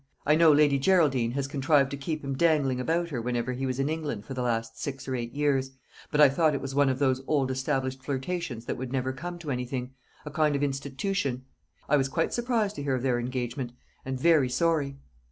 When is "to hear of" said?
12.77-13.03